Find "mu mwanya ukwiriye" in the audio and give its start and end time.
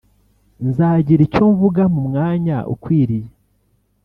1.93-3.29